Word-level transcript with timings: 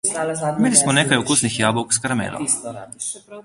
Imeli 0.59 0.79
smo 0.81 0.95
nekaj 0.99 1.21
okusnih 1.25 1.59
jabolk 1.59 1.93
s 1.97 2.01
karamelo. 2.05 2.45